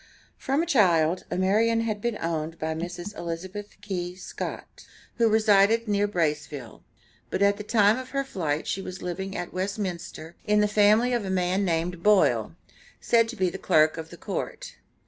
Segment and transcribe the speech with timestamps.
[0.35, 3.15] From a child, Amarian had been owned by Mrs.
[3.15, 6.81] Elizabeth Key Scott, who resided near Braceville,
[7.29, 11.13] but at the time of her flight she was living at Westminster, in the family
[11.13, 12.55] of a man named "Boile,"
[12.99, 14.77] said to be the clerk of the court.